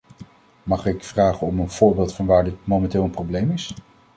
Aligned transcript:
Mag 0.63 0.85
ik 0.85 1.03
vragen 1.03 1.47
om 1.47 1.59
een 1.59 1.69
voorbeeld 1.69 2.13
van 2.13 2.25
waar 2.25 2.43
dit 2.43 2.65
momenteel 2.67 3.03
een 3.03 3.09
probleem 3.09 3.51
is. 3.51 3.73